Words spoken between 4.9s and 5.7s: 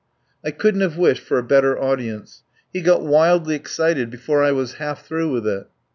HOUSE through with it.